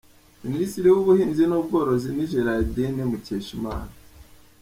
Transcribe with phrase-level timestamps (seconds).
[0.45, 3.93] Ministre w’ubuhinzi n’ubworozi ni Géraldine Mukeshimana